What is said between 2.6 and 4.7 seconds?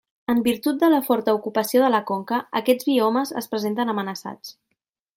aquests biomes es presenten amenaçats.